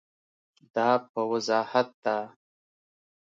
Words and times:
دا 0.75 0.89
په 1.11 1.21
وضاحت 1.31 1.89
ده. 2.03 2.17